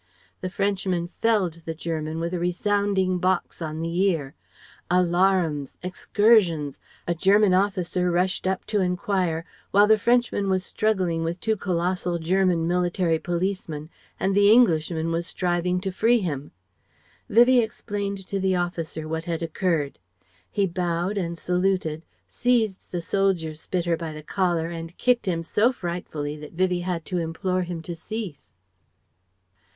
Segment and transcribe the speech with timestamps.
[0.39, 4.33] The Frenchman felled the German with a resounding box on the ear.
[4.89, 5.75] Alarums!
[5.83, 6.79] Excursions!
[7.07, 12.17] A German officer rushed up to enquire while the Frenchman was struggling with two colossal
[12.17, 16.49] German military policemen and the Englishman was striving to free him.
[17.29, 19.99] Vivie explained to the officer what had occurred.
[20.49, 25.71] He bowed and saluted: seized the soldier spitter by the collar and kicked him so
[25.71, 28.49] frightfully that Vivie had to implore him to cease.